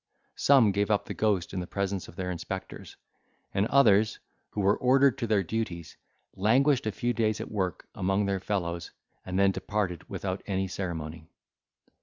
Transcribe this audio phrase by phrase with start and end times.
[0.37, 2.97] Some gave up the ghost in the presence of their inspectors;
[3.53, 4.17] and others,
[4.49, 5.95] who were ordered to their duties,
[6.35, 8.89] languished a few days at work among their fellows,
[9.23, 11.27] and then departed without any ceremony.